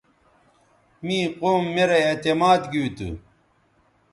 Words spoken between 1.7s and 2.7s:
میرے اعتماد